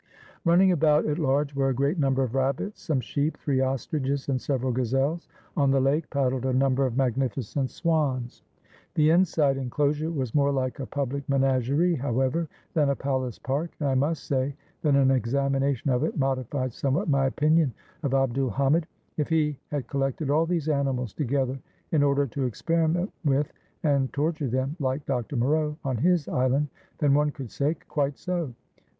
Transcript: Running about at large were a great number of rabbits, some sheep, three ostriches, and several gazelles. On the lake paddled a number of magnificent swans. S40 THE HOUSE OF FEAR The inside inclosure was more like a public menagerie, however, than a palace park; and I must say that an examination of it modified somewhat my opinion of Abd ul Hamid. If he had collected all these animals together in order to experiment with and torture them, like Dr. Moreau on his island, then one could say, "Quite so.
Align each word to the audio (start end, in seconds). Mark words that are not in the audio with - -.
Running 0.45 0.71
about 0.71 1.05
at 1.05 1.19
large 1.19 1.53
were 1.53 1.69
a 1.69 1.75
great 1.75 1.99
number 1.99 2.23
of 2.23 2.33
rabbits, 2.33 2.81
some 2.81 3.01
sheep, 3.01 3.37
three 3.37 3.61
ostriches, 3.61 4.29
and 4.29 4.41
several 4.41 4.71
gazelles. 4.71 5.27
On 5.55 5.69
the 5.69 5.79
lake 5.79 6.09
paddled 6.09 6.47
a 6.47 6.53
number 6.53 6.87
of 6.87 6.97
magnificent 6.97 7.69
swans. 7.69 8.23
S40 8.25 8.31
THE 8.31 8.31
HOUSE 8.31 8.39
OF 8.39 8.43
FEAR 8.43 8.91
The 8.95 9.09
inside 9.11 9.57
inclosure 9.57 10.09
was 10.09 10.33
more 10.33 10.51
like 10.51 10.79
a 10.79 10.87
public 10.87 11.29
menagerie, 11.29 11.93
however, 11.93 12.49
than 12.73 12.89
a 12.89 12.95
palace 12.95 13.37
park; 13.37 13.75
and 13.79 13.89
I 13.89 13.93
must 13.93 14.23
say 14.23 14.55
that 14.81 14.95
an 14.95 15.11
examination 15.11 15.91
of 15.91 16.03
it 16.03 16.17
modified 16.17 16.73
somewhat 16.73 17.07
my 17.07 17.27
opinion 17.27 17.71
of 18.01 18.15
Abd 18.15 18.39
ul 18.39 18.49
Hamid. 18.49 18.87
If 19.17 19.29
he 19.29 19.59
had 19.69 19.85
collected 19.85 20.31
all 20.31 20.47
these 20.47 20.67
animals 20.67 21.13
together 21.13 21.59
in 21.91 22.01
order 22.01 22.25
to 22.25 22.45
experiment 22.45 23.13
with 23.23 23.53
and 23.83 24.11
torture 24.11 24.47
them, 24.47 24.75
like 24.79 25.05
Dr. 25.05 25.35
Moreau 25.35 25.77
on 25.85 25.97
his 25.97 26.27
island, 26.27 26.69
then 26.97 27.13
one 27.13 27.29
could 27.29 27.51
say, 27.51 27.75
"Quite 27.75 28.17
so. 28.17 28.55